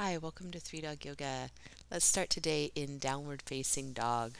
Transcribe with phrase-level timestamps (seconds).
[0.00, 1.50] Hi, welcome to Three Dog Yoga.
[1.90, 4.34] Let's start today in downward facing dog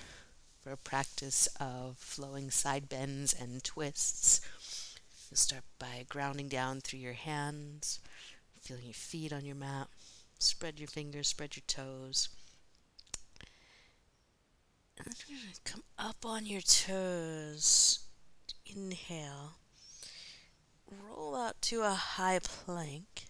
[0.60, 4.40] for a practice of flowing side bends and twists.
[5.28, 7.98] You'll start by grounding down through your hands,
[8.60, 9.88] feeling your feet on your mat.
[10.38, 12.28] Spread your fingers, spread your toes.
[14.96, 17.98] And then you're come up on your toes.
[18.64, 19.56] Inhale.
[20.88, 23.27] Roll out to a high plank.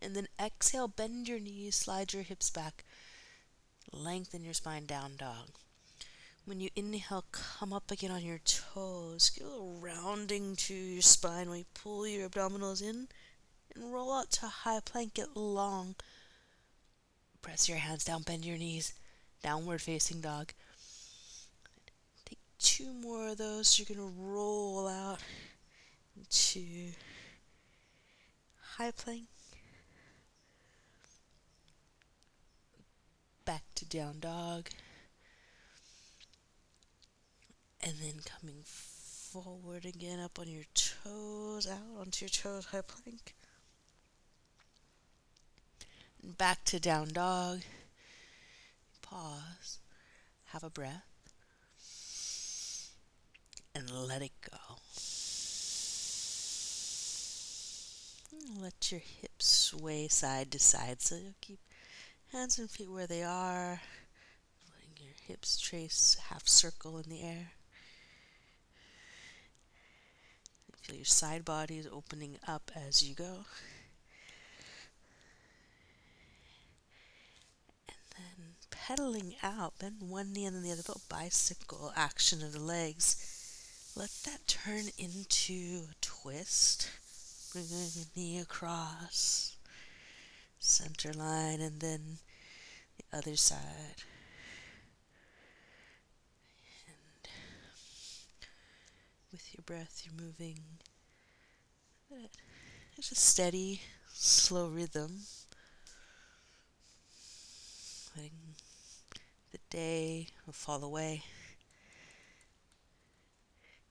[0.00, 2.84] And then exhale, bend your knees, slide your hips back,
[3.92, 5.48] lengthen your spine, down dog.
[6.44, 9.30] When you inhale, come up again on your toes.
[9.30, 13.08] Give a little rounding to your spine when you pull your abdominals in
[13.74, 15.14] and roll out to high plank.
[15.14, 15.94] Get long.
[17.42, 18.94] Press your hands down, bend your knees,
[19.42, 20.52] downward facing dog.
[22.24, 23.78] Take two more of those.
[23.78, 25.20] You're going to roll out
[26.30, 26.64] to
[28.76, 29.26] high plank.
[33.48, 34.68] Back to down dog.
[37.80, 43.34] And then coming forward again, up on your toes, out onto your toes, high plank.
[46.22, 47.60] And back to down dog.
[49.00, 49.78] Pause.
[50.48, 51.32] Have a breath.
[53.74, 54.58] And let it go.
[58.60, 61.60] let your hips sway side to side so you'll keep
[62.32, 63.80] Hands and feet where they are.
[64.74, 67.52] Letting your hips trace half circle in the air.
[70.82, 73.46] Feel your side bodies opening up as you go.
[77.88, 82.52] And then pedaling out, bend one knee and then the other, little bicycle action of
[82.52, 83.16] the legs.
[83.96, 86.90] Let that turn into a twist.
[87.54, 89.57] Bring the knee across
[90.58, 92.18] center line, and then
[92.96, 94.02] the other side.
[96.86, 97.32] And
[99.32, 100.60] with your breath, you're moving
[102.96, 103.80] it's a steady,
[104.12, 105.20] slow rhythm.
[108.16, 108.56] Letting
[109.52, 111.22] the day will fall away.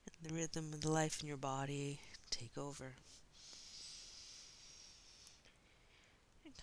[0.06, 2.92] And the rhythm of the life in your body take over.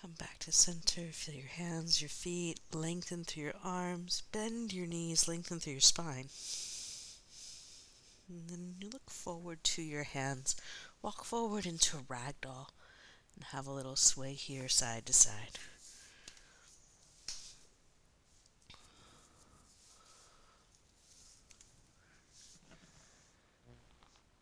[0.05, 1.01] Come back to center.
[1.11, 4.21] Feel your hands, your feet, lengthen through your arms.
[4.31, 6.29] Bend your knees, lengthen through your spine.
[8.29, 10.55] And then you look forward to your hands.
[11.01, 12.67] Walk forward into a ragdoll
[13.33, 15.57] and have a little sway here side to side.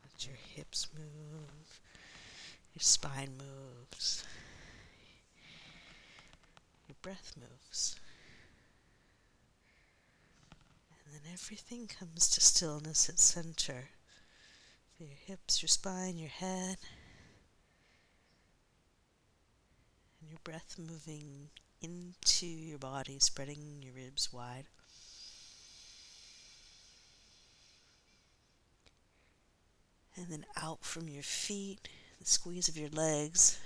[0.04, 1.80] Let your hips move,
[2.76, 4.26] your spine moves
[7.04, 7.96] breath moves.
[11.06, 13.90] And then everything comes to stillness at center.
[14.98, 16.78] For your hips, your spine, your head.
[20.22, 21.50] And your breath moving
[21.82, 24.66] into your body, spreading your ribs wide.
[30.16, 31.90] And then out from your feet,
[32.20, 33.60] the squeeze of your legs,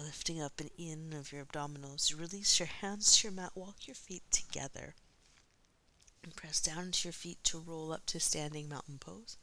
[0.00, 2.18] lifting up and in of your abdominals.
[2.18, 4.94] Release your hands to your mat, walk your feet together,
[6.22, 9.36] and press down into your feet to roll up to standing mountain pose.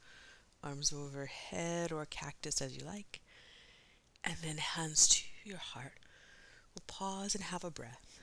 [0.62, 3.20] Arms overhead or cactus as you like.
[4.22, 5.94] And then hands to your heart.
[6.74, 8.20] We'll pause and have a breath.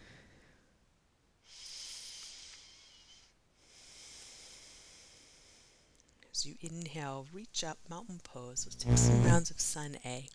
[6.31, 8.65] As you inhale, reach up, mountain pose.
[8.67, 10.27] Let's take some rounds of sun A.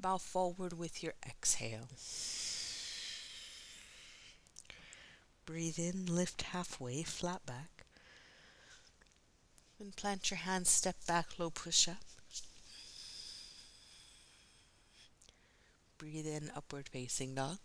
[0.00, 1.88] Bow forward with your exhale.
[5.44, 7.84] Breathe in, lift halfway, flat back.
[9.78, 11.96] Then plant your hands, step back, low push up.
[15.98, 17.58] Breathe in, upward facing dog.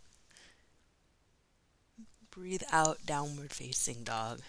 [2.32, 4.42] Breathe out, downward facing dog.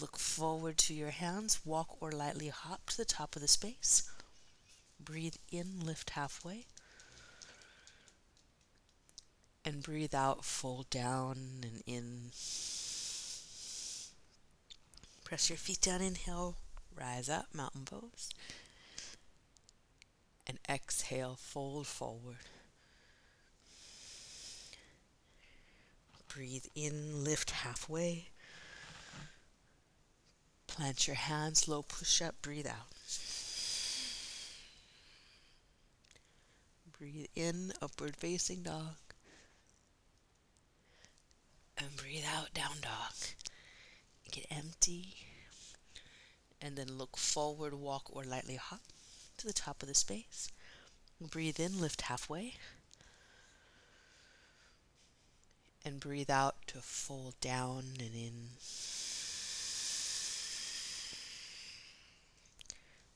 [0.00, 4.08] Look forward to your hands, walk or lightly hop to the top of the space.
[5.00, 6.66] Breathe in, lift halfway.
[9.64, 12.30] And breathe out, fold down and in.
[15.24, 16.56] Press your feet down, inhale,
[16.94, 18.30] rise up, mountain pose.
[20.46, 22.36] And exhale, fold forward.
[26.28, 28.28] Breathe in, lift halfway.
[30.66, 32.93] Plant your hands, low push up, breathe out.
[36.98, 38.94] Breathe in, upward facing dog.
[41.76, 43.12] And breathe out, down dog.
[44.30, 45.16] Get empty.
[46.62, 48.80] And then look forward, walk, or lightly hop
[49.38, 50.48] to the top of the space.
[51.20, 52.54] Breathe in, lift halfway.
[55.84, 58.48] And breathe out to fold down and in.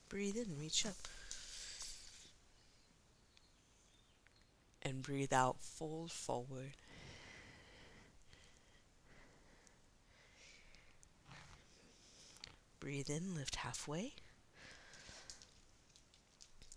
[0.09, 0.97] Breathe in, reach up.
[4.89, 6.73] And breathe out, fold forward.
[12.81, 14.15] Breathe in, lift halfway.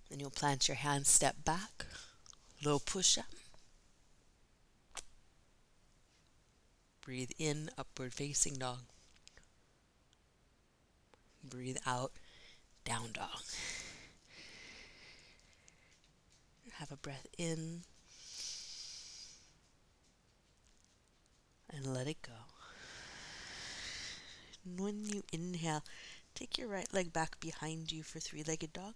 [0.10, 1.86] Then you'll plant your hands, step back,
[2.66, 3.24] low push up.
[7.00, 8.80] Breathe in, upward facing dog.
[11.42, 12.12] Breathe out,
[12.84, 13.40] down dog.
[16.74, 17.84] Have a breath in
[21.72, 22.34] and let it go.
[24.66, 25.84] And when you inhale,
[26.36, 28.96] take your right leg back behind you for three legged dog.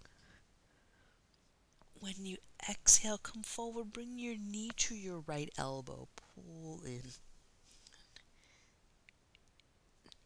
[2.00, 2.38] When you
[2.68, 7.02] exhale, come forward, bring your knee to your right elbow, pull in.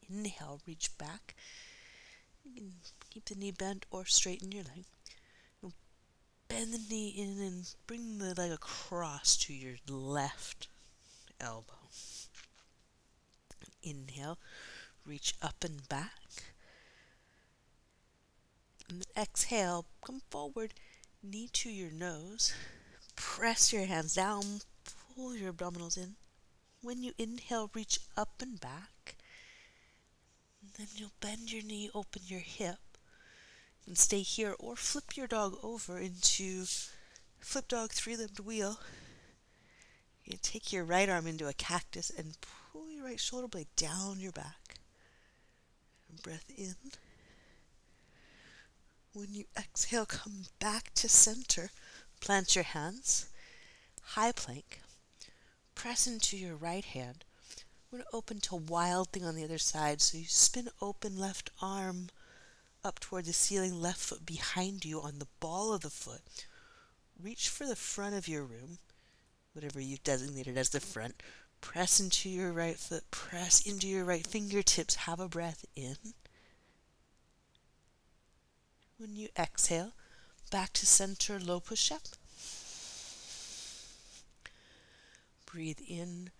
[0.09, 1.35] Inhale, reach back.
[2.45, 2.73] You can
[3.11, 4.85] keep the knee bent or straighten your leg.
[6.49, 10.67] Bend the knee in and bring the leg across to your left
[11.41, 11.75] elbow.
[13.83, 14.39] Inhale,
[15.05, 16.13] reach up and back.
[18.89, 20.75] And exhale, come forward,
[21.23, 22.53] knee to your nose.
[23.15, 24.61] Press your hands down,
[25.15, 26.17] pull your abdominals in.
[26.83, 29.17] When you inhale, reach up and back.
[30.63, 32.79] And then you'll bend your knee, open your hip,
[33.87, 36.65] and stay here, or flip your dog over into
[37.39, 38.81] flip dog three limbed wheel.
[40.25, 42.37] You take your right arm into a cactus and
[43.01, 44.77] your right shoulder blade down your back.
[46.23, 46.75] Breath in.
[49.15, 51.71] When you exhale, come back to center.
[52.21, 53.31] Plant your hands.
[54.03, 54.81] High plank.
[55.75, 57.25] Press into your right hand.
[57.91, 60.03] We're going to open to wild thing on the other side.
[60.03, 62.09] So you spin open left arm
[62.85, 66.47] up toward the ceiling, left foot behind you on the ball of the foot.
[67.21, 68.79] Reach for the front of your room,
[69.55, 71.23] whatever you've designated as the front.
[71.61, 74.95] Press into your right foot, press into your right fingertips.
[74.97, 75.97] Have a breath in.
[78.99, 79.93] When you exhale,
[80.51, 82.03] back to center, low push up.
[85.47, 86.31] Breathe in,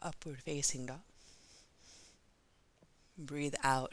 [0.00, 1.00] upward facing dog.
[3.18, 3.92] Breathe out,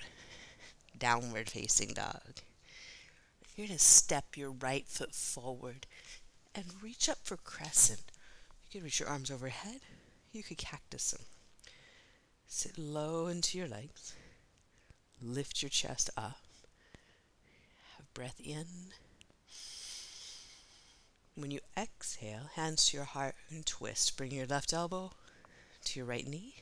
[0.97, 2.41] downward facing dog.
[3.55, 5.87] You're going to step your right foot forward
[6.55, 8.11] and reach up for crescent.
[8.69, 9.81] You can reach your arms overhead
[10.31, 11.21] you could cactus them.
[12.47, 14.13] Sit low into your legs.
[15.21, 16.41] Lift your chest up.
[17.97, 18.65] Have breath in.
[21.35, 24.17] When you exhale, hands to your heart and twist.
[24.17, 25.11] Bring your left elbow
[25.85, 26.55] to your right knee.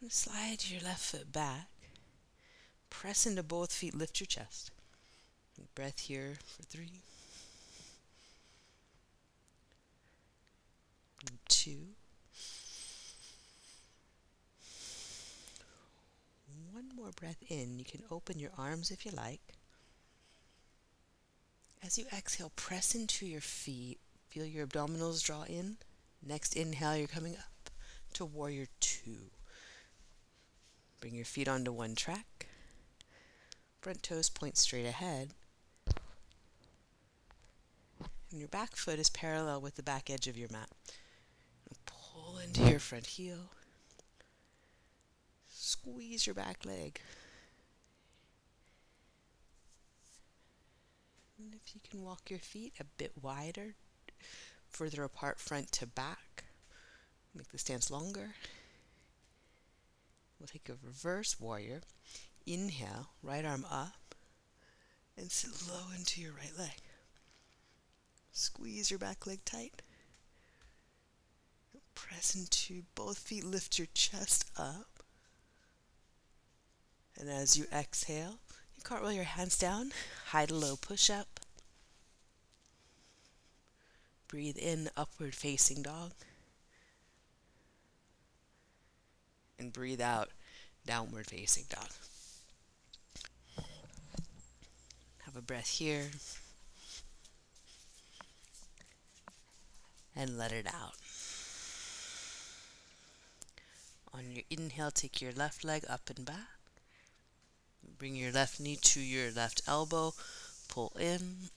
[0.00, 1.68] And slide your left foot back.
[2.90, 3.94] Press into both feet.
[3.94, 4.70] Lift your chest.
[5.74, 7.02] Breath here for three,
[11.48, 11.94] two,
[16.72, 17.78] one more breath in.
[17.78, 19.40] You can open your arms if you like.
[21.80, 24.00] As you exhale, press into your feet.
[24.28, 25.76] Feel your abdominals draw in.
[26.20, 27.70] Next inhale, you're coming up
[28.14, 29.30] to warrior two.
[31.00, 32.48] Bring your feet onto one track.
[33.80, 35.30] Front toes point straight ahead.
[38.30, 40.70] And your back foot is parallel with the back edge of your mat.
[41.86, 43.50] Pull into your front heel
[45.72, 47.00] squeeze your back leg.
[51.38, 53.74] And if you can walk your feet a bit wider,
[54.68, 56.44] further apart front to back,
[57.34, 58.34] make the stance longer.
[60.38, 61.80] We'll take a reverse warrior.
[62.46, 64.14] Inhale, right arm up,
[65.16, 66.82] and sit low into your right leg.
[68.32, 69.80] Squeeze your back leg tight.
[71.94, 74.91] Press into both feet, lift your chest up.
[77.18, 78.38] And as you exhale,
[78.76, 79.92] you cartwheel your hands down,
[80.28, 81.40] high to low push up.
[84.28, 86.12] Breathe in, upward facing dog.
[89.58, 90.30] And breathe out,
[90.86, 91.90] downward facing dog.
[95.24, 96.10] Have a breath here.
[100.14, 100.94] and let it out.
[104.14, 106.61] On your inhale, take your left leg up and back.
[108.02, 110.14] Bring your left knee to your left elbow.
[110.66, 111.50] Pull in.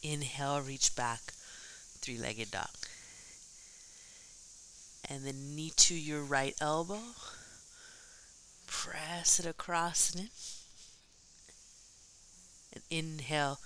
[0.00, 1.32] Inhale, reach back,
[1.98, 2.70] three legged dog.
[5.10, 7.00] And then knee to your right elbow.
[8.68, 10.30] Press it across and in.
[12.74, 13.58] And inhale,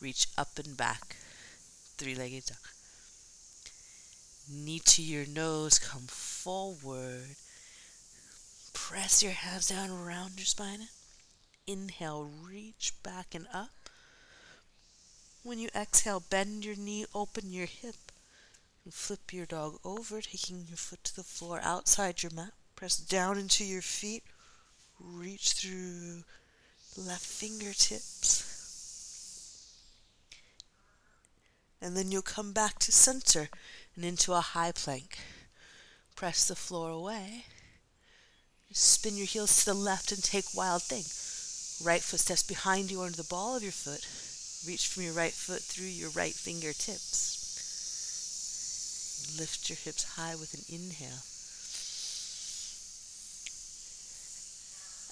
[0.00, 1.16] reach up and back,
[1.98, 2.56] three legged dog.
[4.50, 7.36] Knee to your nose, come forward.
[8.92, 10.88] Press your hands down around your spine.
[11.66, 13.88] Inhale, reach back and up.
[15.42, 18.12] When you exhale, bend your knee, open your hip,
[18.84, 22.52] and flip your dog over, taking your foot to the floor outside your mat.
[22.76, 24.24] Press down into your feet.
[25.00, 26.24] Reach through
[26.94, 28.44] left fingertips.
[31.80, 33.48] And then you'll come back to center
[33.96, 35.18] and into a high plank.
[36.14, 37.46] Press the floor away.
[38.72, 41.04] Spin your heels to the left and take wild thing.
[41.86, 44.06] Right foot steps behind you under the ball of your foot.
[44.66, 47.38] Reach from your right foot through your right fingertips.
[49.38, 51.22] Lift your hips high with an inhale.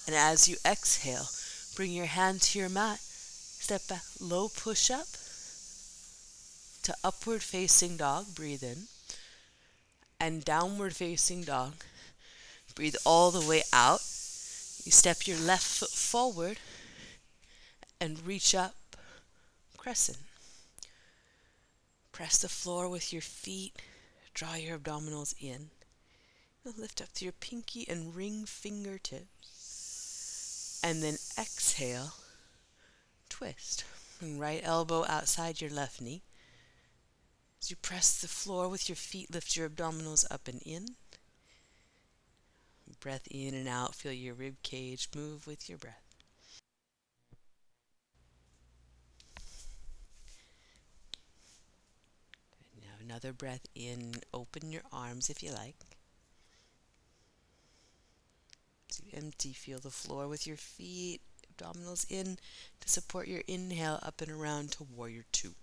[0.07, 1.27] And as you exhale,
[1.75, 2.99] bring your hand to your mat.
[3.01, 5.07] Step back, low push up
[6.83, 8.33] to upward facing dog.
[8.33, 8.87] Breathe in.
[10.19, 11.73] And downward facing dog.
[12.71, 14.01] Breathe all the way out.
[14.83, 16.57] You step your left foot forward
[17.99, 18.75] and reach up,
[19.77, 20.17] crescent.
[22.11, 23.79] Press the floor with your feet.
[24.33, 25.69] Draw your abdominals in.
[26.77, 30.81] lift up to your pinky and ring fingertips.
[30.83, 32.13] And then exhale,
[33.29, 33.83] twist.
[34.21, 36.21] Right elbow outside your left knee.
[37.61, 40.95] As you press the floor with your feet, lift your abdominals up and in.
[42.99, 46.03] Breath in and out, feel your rib cage move with your breath.
[52.79, 55.75] Now another breath in, open your arms if you like.
[59.13, 61.21] Empty, feel the floor with your feet,
[61.51, 62.37] abdominals in
[62.79, 65.53] to support your inhale up and around to warrior two.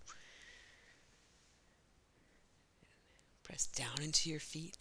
[3.43, 4.77] Press down into your feet.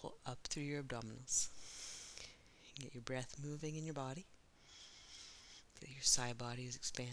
[0.00, 1.48] Pull up through your abdominals.
[2.78, 4.24] Get your breath moving in your body.
[5.74, 7.10] Feel your side bodies expand.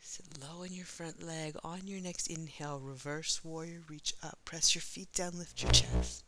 [0.00, 1.56] Sit low in your front leg.
[1.64, 4.38] On your next inhale, reverse warrior, reach up.
[4.44, 6.24] Press your feet down, lift your chest.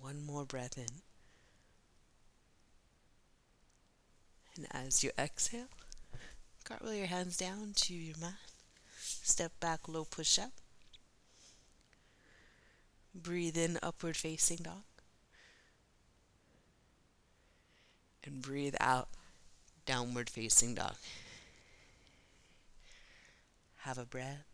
[0.00, 1.13] One more breath in.
[4.56, 5.66] And as you exhale,
[6.64, 8.34] cartwheel your hands down to your mat.
[8.98, 10.52] Step back, low push up.
[13.14, 14.82] Breathe in, upward facing dog.
[18.24, 19.08] And breathe out,
[19.86, 20.94] downward facing dog.
[23.78, 24.44] Have a breath.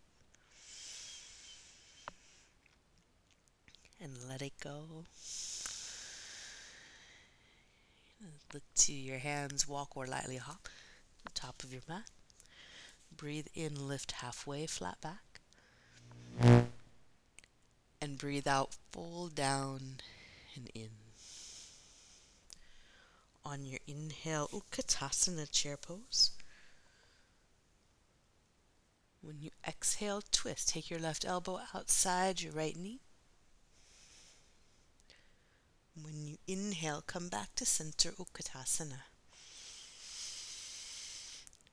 [4.02, 5.04] And let it go.
[8.52, 10.68] Look to your hands, walk or lightly hop
[11.40, 12.10] top of your mat.
[13.16, 15.40] Breathe in, lift halfway, flat back.
[18.02, 20.00] And breathe out, fold down
[20.54, 20.90] and in.
[23.44, 26.30] On your inhale, Utkatasana chair pose.
[29.22, 30.68] When you exhale, twist.
[30.68, 33.00] Take your left elbow outside your right knee.
[35.94, 39.02] When you inhale, come back to center Utkatasana.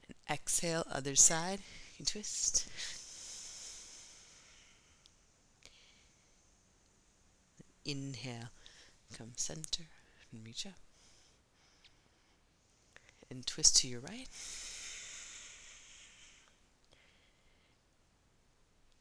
[0.08, 1.60] And exhale, other side.
[1.98, 2.68] You twist.
[7.86, 8.50] Inhale,
[9.18, 9.84] come center
[10.32, 10.74] and reach up.
[13.30, 14.28] And twist to your right.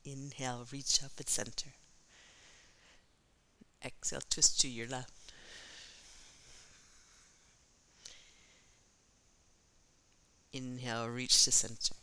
[0.04, 1.70] Inhale, reach up at center.
[3.84, 5.12] Exhale, twist to your left.
[10.52, 11.94] Inhale, reach to center.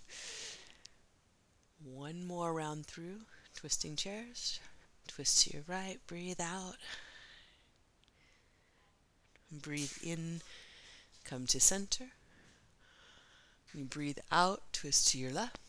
[1.84, 3.22] One more round through,
[3.56, 4.60] twisting chairs.
[5.08, 6.76] Twist to your right, breathe out.
[9.52, 10.42] Breathe in,
[11.24, 12.06] come to center.
[13.74, 15.60] You breathe out, twist to your left.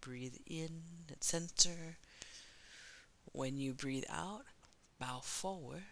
[0.00, 1.96] Breathe in at center.
[3.32, 4.44] When you breathe out,
[4.98, 5.82] bow forward.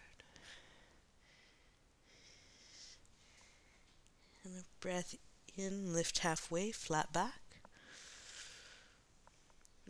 [4.43, 5.15] And a breath
[5.57, 7.41] in, lift halfway, flat back.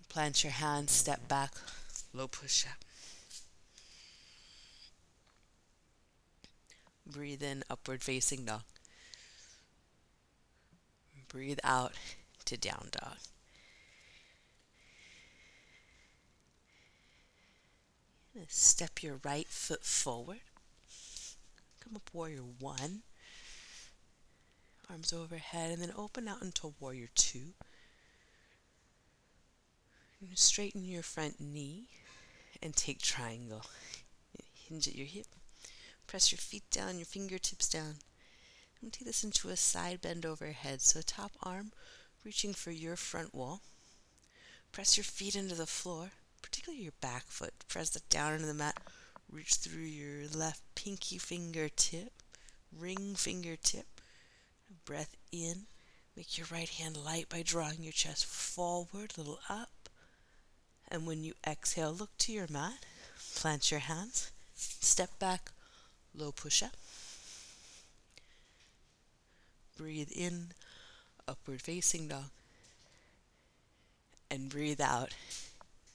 [0.10, 1.52] Plant your hands, step back,
[2.14, 2.84] low push up.
[7.06, 8.64] Breathe in, upward facing dog.
[11.28, 11.94] Breathe out
[12.46, 13.18] to down dog.
[18.48, 20.42] Step your right foot forward.
[21.80, 23.02] Come up, warrior one.
[24.90, 27.54] Arms overhead, and then open out into warrior two.
[30.34, 31.88] straighten your front knee
[32.62, 33.66] and take triangle.
[34.54, 35.28] Hinge at your hip.
[36.06, 37.96] Press your feet down, your fingertips down.
[38.82, 40.82] And take this into a side bend overhead.
[40.82, 41.72] So top arm
[42.24, 43.62] reaching for your front wall.
[44.72, 46.12] Press your feet into the floor,
[46.50, 47.54] particularly your back foot.
[47.68, 48.78] Press it down into the mat.
[49.30, 52.14] Reach through your left pinky fingertip,
[52.78, 53.86] ring fingertip.
[54.86, 55.64] Breath in.
[56.16, 59.90] Make your right hand light by drawing your chest forward, a little up.
[60.90, 62.86] And when you exhale, look to your mat.
[63.36, 64.32] Plant your hands.
[64.56, 65.52] Step back,
[66.16, 66.76] low push up.
[69.78, 70.48] Breathe in,
[71.28, 72.32] upward facing dog.
[74.32, 75.14] And breathe out,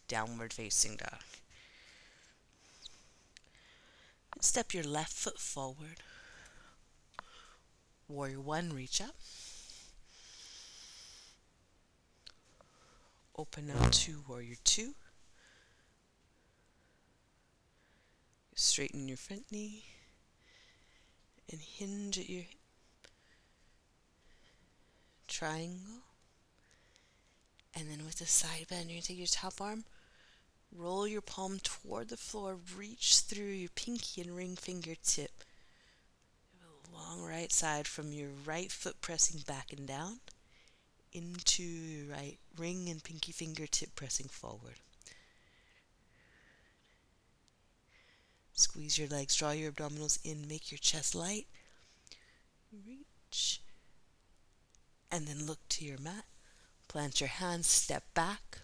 [0.09, 1.21] downward facing dog.
[4.41, 6.01] Step your left foot forward.
[8.09, 9.15] Warrior one, reach up.
[13.37, 14.95] Open up to warrior two.
[18.55, 19.85] Straighten your front knee
[21.51, 22.59] and hinge at your hip.
[25.27, 26.03] Triangle.
[27.75, 29.85] And then with the side bend, you're going to take your top arm,
[30.77, 35.45] roll your palm toward the floor, reach through your pinky and ring fingertip.
[36.93, 40.21] Long right side from your right foot pressing back and down
[41.13, 44.77] into your right ring and pinky fingertip pressing forward.
[48.55, 51.47] Squeeze your legs, draw your abdominals in, make your chest light.
[52.87, 53.61] Reach.
[55.11, 56.25] And then look to your mat.
[56.89, 58.59] Plant your hands, step back.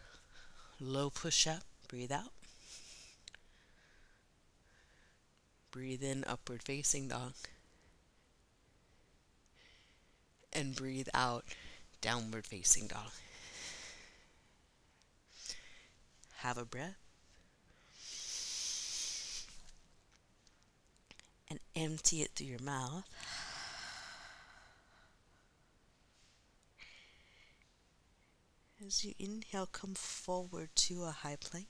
[0.81, 2.33] Low push up, breathe out.
[5.70, 7.35] Breathe in, upward facing dog.
[10.53, 11.44] And breathe out,
[12.01, 13.11] downward facing dog.
[16.37, 16.96] Have a breath.
[21.51, 23.05] and empty it through your mouth.
[28.87, 31.66] As you inhale, come forward to a high plank.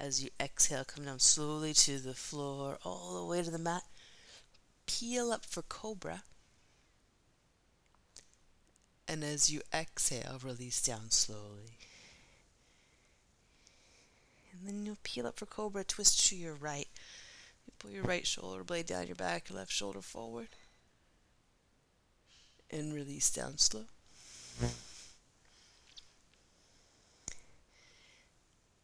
[0.00, 3.82] As you exhale, come down slowly to the floor, all the way to the mat.
[4.86, 6.22] Peel up for cobra.
[9.06, 11.76] And as you exhale, release down slowly.
[14.52, 16.88] And then you'll peel up for cobra, twist to your right.
[17.66, 20.48] You pull your right shoulder blade down your back, your left shoulder forward.
[22.70, 23.84] And release down slow.
[24.62, 24.70] And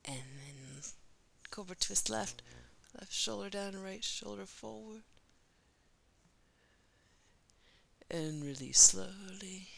[0.05, 0.57] then
[1.57, 2.43] cobra twist left,
[3.01, 5.01] left shoulder down, right shoulder forward.
[8.11, 9.69] And release slowly.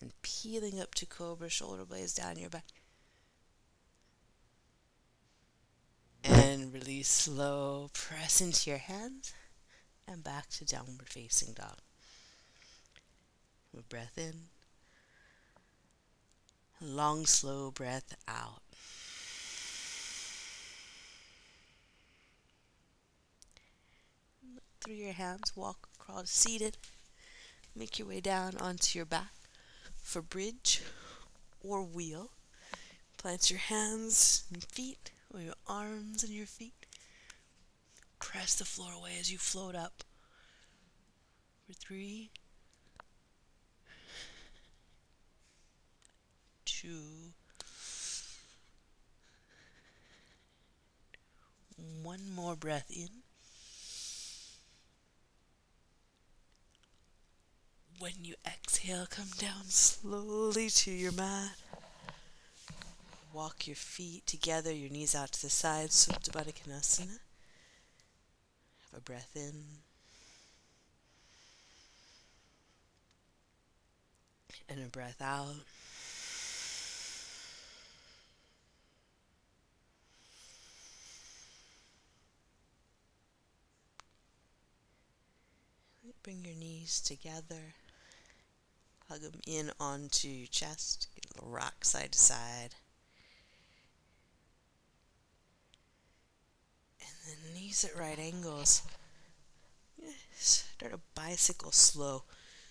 [0.00, 2.64] and peeling up to cobra, shoulder blades down your back.
[6.24, 9.32] And release slow, press into your hands
[10.08, 11.78] and back to downward facing dog.
[13.72, 14.53] With breath in.
[16.80, 18.62] Long, slow breath out.
[24.80, 26.76] Through your hands, walk across seated.
[27.74, 29.32] Make your way down onto your back
[29.96, 30.82] for bridge
[31.62, 32.30] or wheel.
[33.16, 36.86] Plant your hands and feet or your arms and your feet.
[38.18, 40.04] Press the floor away as you float up.
[41.66, 42.30] For three,
[52.04, 53.08] one more breath in.
[57.98, 61.56] When you exhale, come down slowly to your mat.
[63.32, 67.18] Walk your feet together, your knees out to the sides, Supta Baddha Konasana.
[68.90, 69.64] Have a breath in.
[74.68, 75.54] And a breath out.
[86.24, 87.74] Bring your knees together.
[89.10, 91.08] Hug them in onto your chest.
[91.14, 92.76] Get a little rock side to side.
[96.98, 98.84] And then knees at right angles.
[100.34, 102.22] Start a bicycle slow.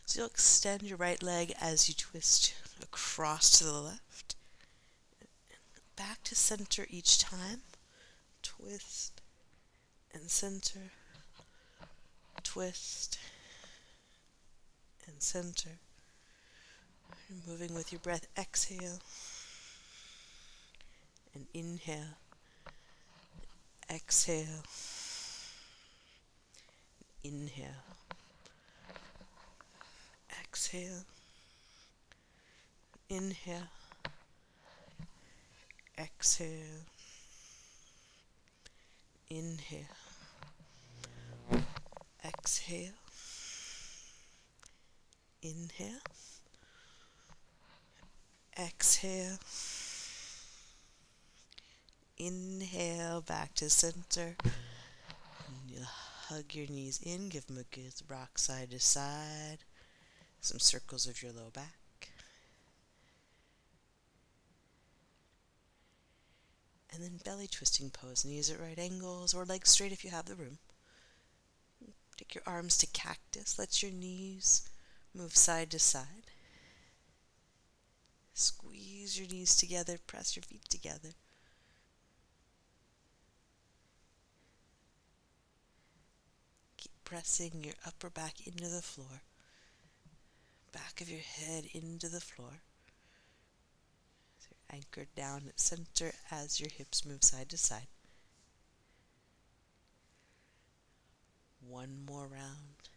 [0.08, 4.36] So you'll extend your right leg as you twist across to the left.
[5.96, 7.62] Back to center each time.
[8.42, 9.22] Twist
[10.12, 10.92] and center.
[12.42, 13.20] Twist
[15.08, 15.78] and center.
[17.30, 18.28] You're moving with your breath.
[18.38, 19.00] Exhale
[21.34, 22.18] and inhale.
[23.90, 24.64] Exhale.
[27.24, 27.84] Inhale.
[30.42, 31.06] Exhale.
[33.10, 33.70] Inhale.
[35.98, 36.86] Exhale.
[39.30, 39.86] Inhale.
[42.24, 43.03] Exhale.
[45.44, 46.00] Inhale.
[48.58, 49.40] Exhale.
[52.18, 54.38] Inhale back to center.
[54.46, 59.58] And you hug your knees in, give them a good rock side to side.
[60.40, 62.10] Some circles of your low back.
[66.94, 70.26] And then belly twisting pose, knees at right angles or legs straight if you have
[70.26, 70.60] the room.
[72.18, 73.60] Take your arms to cactus.
[73.60, 74.70] Let your knees
[75.16, 76.32] Move side to side.
[78.34, 81.10] Squeeze your knees together, press your feet together.
[86.78, 89.22] Keep pressing your upper back into the floor,
[90.72, 92.62] back of your head into the floor.
[94.40, 97.88] So you're anchored down at center as your hips move side to side.
[101.62, 102.90] One more round.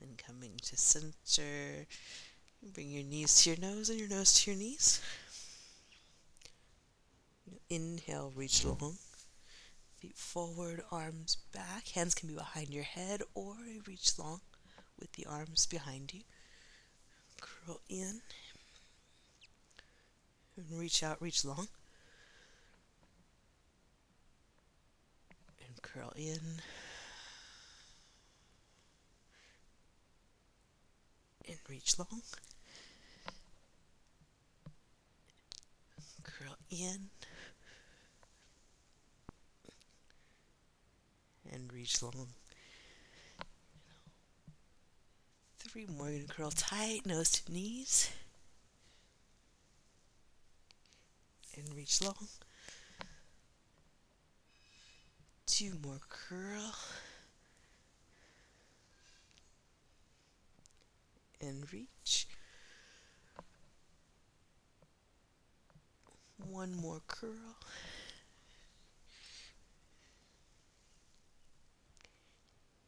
[0.00, 1.86] And coming to center.
[2.74, 5.00] Bring your knees to your nose and your nose to your knees.
[7.68, 8.98] Inhale, reach long.
[9.98, 11.88] Feet forward, arms back.
[11.88, 14.40] Hands can be behind your head or reach long
[14.98, 16.22] with the arms behind you.
[17.40, 18.20] Curl in.
[20.56, 21.68] And reach out, reach long.
[25.66, 26.40] And curl in.
[31.70, 32.22] Reach long.
[36.24, 37.10] Curl in
[41.52, 42.28] and reach long.
[45.58, 46.10] Three more.
[46.10, 48.10] You're going to curl tight, nose to knees.
[51.56, 52.28] And reach long.
[55.46, 56.74] Two more curl.
[61.40, 62.26] And reach.
[66.38, 67.56] One more curl.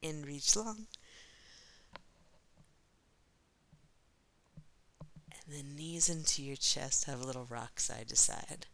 [0.03, 0.87] And reach long.
[5.31, 8.67] And then knees into your chest, have a little rock side to side.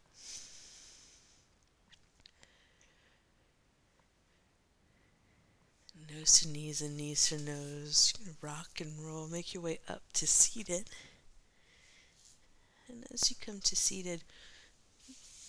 [6.25, 8.13] To knees and knees to nose.
[8.41, 9.27] rock and roll.
[9.27, 10.89] Make your way up to seated.
[12.89, 14.23] And as you come to seated,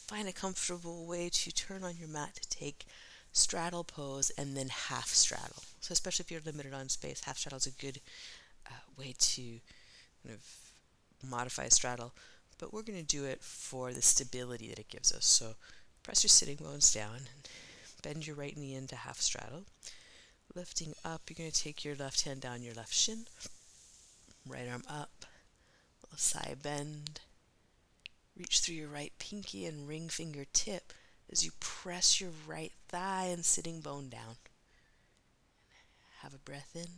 [0.07, 2.87] find a comfortable way to turn on your mat to take
[3.33, 5.63] straddle pose and then half straddle.
[5.81, 8.01] So, especially if you're limited on space, half straddle is a good
[8.67, 9.43] uh, way to
[10.23, 12.13] kind of modify straddle.
[12.59, 15.27] But we're going to do it for the stability that it gives us.
[15.27, 15.55] So,
[16.05, 17.49] press your sitting bones down and
[18.03, 19.65] bend your right knee into half straddle.
[20.55, 23.27] Lifting up, you're going to take your left hand down your left shin,
[24.45, 25.25] right arm up,
[26.03, 27.21] little side bend.
[28.37, 30.93] Reach through your right pinky and ring finger tip
[31.31, 34.37] as you press your right thigh and sitting bone down.
[36.23, 36.89] Have a breath in.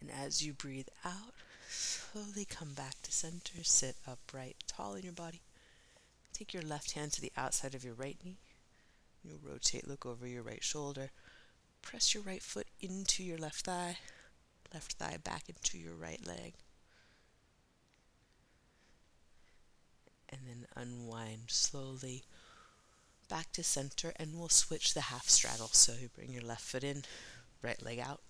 [0.00, 1.34] And as you breathe out,
[1.68, 3.62] slowly come back to center.
[3.62, 5.40] Sit upright, tall in your body.
[6.32, 8.38] Take your left hand to the outside of your right knee.
[9.26, 11.10] You rotate, look over your right shoulder.
[11.82, 13.98] Press your right foot into your left thigh,
[14.72, 16.54] left thigh back into your right leg.
[20.28, 22.22] And then unwind slowly
[23.28, 25.70] back to center, and we'll switch the half straddle.
[25.72, 27.02] So you bring your left foot in,
[27.62, 28.20] right leg out.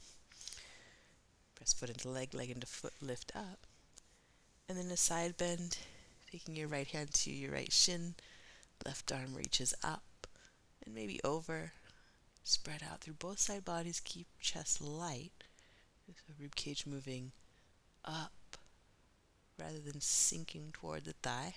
[1.54, 3.66] Press foot into leg, leg into foot, lift up.
[4.68, 5.78] And then a side bend,
[6.30, 8.14] taking your right hand to your right shin,
[8.84, 10.02] left arm reaches up
[10.86, 11.72] and maybe over.
[12.44, 15.32] Spread out through both side bodies, keep chest light.
[16.06, 17.32] So rib cage moving
[18.04, 18.32] up
[19.58, 21.56] rather than sinking toward the thigh.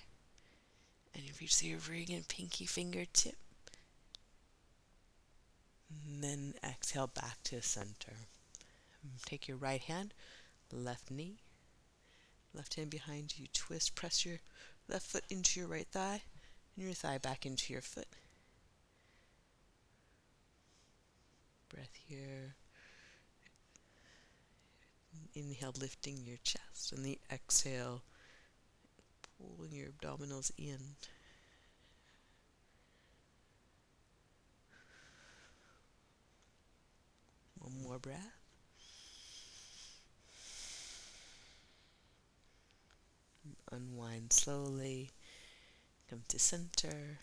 [1.14, 3.36] And you reach your ring and pinky fingertip.
[6.06, 8.12] And then exhale back to center.
[9.24, 10.12] Take your right hand,
[10.72, 11.38] left knee,
[12.52, 14.40] left hand behind you, twist, press your
[14.88, 16.22] left foot into your right thigh,
[16.76, 18.08] and your thigh back into your foot.
[21.70, 22.54] Breath here.
[25.34, 28.02] Inhale, lifting your chest, and the exhale,
[29.38, 30.78] pulling your abdominals in.
[37.60, 38.40] One more breath.
[43.70, 45.10] Unwind slowly.
[46.08, 47.20] Come to center.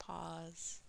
[0.00, 0.79] Pause.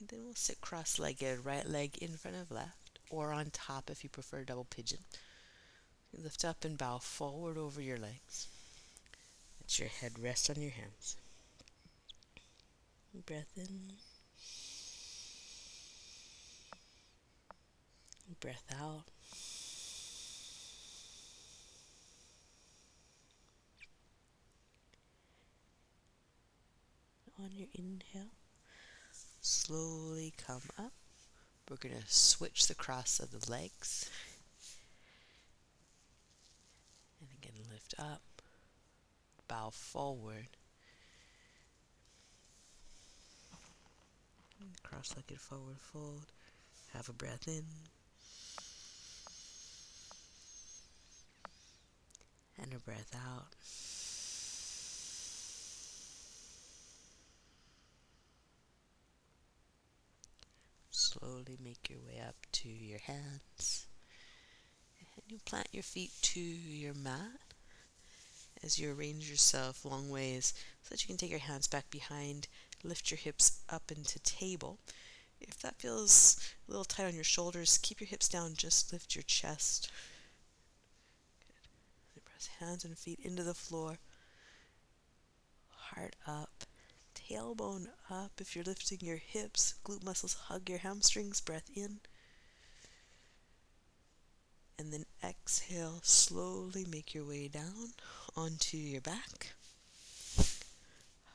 [0.00, 3.90] And then we'll sit cross legged, right leg in front of left, or on top
[3.90, 5.00] if you prefer double pigeon.
[6.16, 8.48] Lift up and bow forward over your legs.
[9.60, 11.16] Let your head rest on your hands.
[13.26, 13.92] Breath in.
[18.40, 19.04] Breath out.
[27.40, 28.32] On your inhale,
[29.68, 30.92] slowly come up.
[31.68, 34.08] We're going to switch the cross of the legs.
[37.20, 38.22] And again, lift up,
[39.46, 40.48] bow forward.
[44.82, 46.32] Cross legged forward fold.
[46.94, 47.64] Have a breath in.
[52.60, 53.54] And a breath out.
[61.08, 63.86] Slowly make your way up to your hands.
[65.00, 67.54] And you plant your feet to your mat
[68.62, 72.46] as you arrange yourself long ways so that you can take your hands back behind,
[72.84, 74.80] lift your hips up into table.
[75.40, 79.14] If that feels a little tight on your shoulders, keep your hips down, just lift
[79.14, 79.90] your chest.
[82.12, 82.22] Good.
[82.26, 83.96] Press hands and feet into the floor.
[85.70, 86.64] Heart up
[87.28, 88.32] tailbone up.
[88.38, 92.00] If you're lifting your hips, glute muscles hug your hamstrings, breath in.
[94.78, 97.92] And then exhale, slowly make your way down
[98.36, 99.54] onto your back.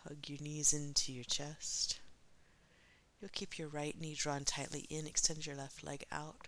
[0.07, 1.99] Hug your knees into your chest.
[3.19, 6.47] You'll keep your right knee drawn tightly in, extend your left leg out,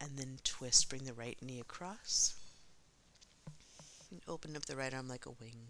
[0.00, 0.88] and then twist.
[0.88, 2.34] Bring the right knee across.
[4.10, 5.68] And open up the right arm like a wing.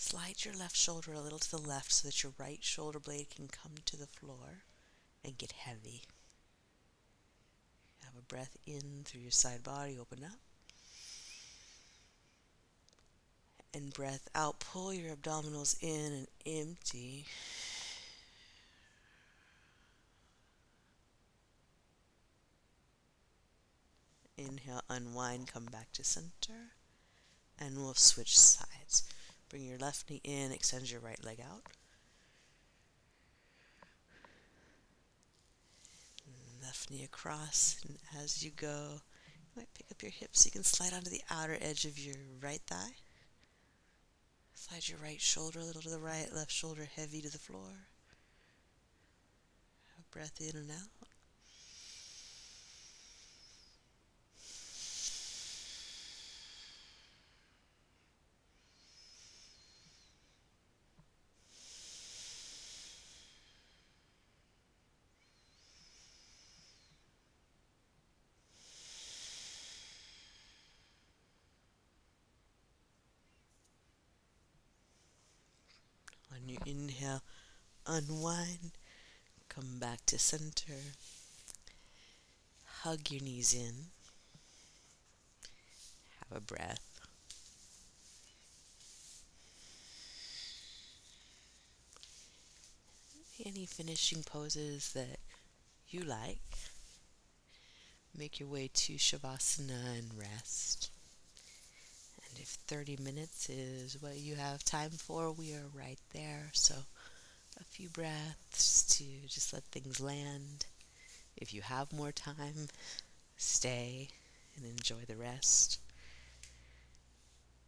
[0.00, 3.30] Slide your left shoulder a little to the left so that your right shoulder blade
[3.34, 4.62] can come to the floor
[5.24, 6.02] and get heavy.
[8.04, 10.38] Have a breath in through your side body, open up.
[13.74, 17.24] And breath out, pull your abdominals in and empty.
[24.36, 26.70] Inhale, unwind, come back to center,
[27.58, 29.02] and we'll switch sides.
[29.48, 31.62] Bring your left knee in, extend your right leg out.
[36.62, 40.44] Left knee across, and as you go, you might pick up your hips.
[40.44, 42.96] You can slide onto the outer edge of your right thigh.
[44.54, 47.86] Slide your right shoulder a little to the right, left shoulder heavy to the floor.
[50.10, 50.97] breath in and out.
[76.48, 77.22] On your inhale,
[77.86, 78.70] unwind,
[79.50, 80.94] come back to center.
[82.80, 83.88] Hug your knees in.
[86.20, 87.00] Have a breath.
[93.44, 95.18] Any finishing poses that
[95.90, 96.38] you like.
[98.16, 100.90] Make your way to Shavasana and rest.
[102.40, 106.50] If 30 minutes is what you have time for, we are right there.
[106.52, 106.74] So,
[107.60, 110.66] a few breaths to just let things land.
[111.36, 112.68] If you have more time,
[113.36, 114.08] stay
[114.56, 115.78] and enjoy the rest.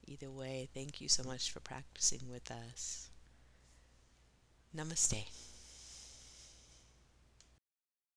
[0.07, 3.11] Either way, thank you so much for practicing with us.
[4.77, 5.50] Namaste.